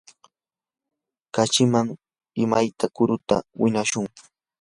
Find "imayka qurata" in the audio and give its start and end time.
2.43-3.35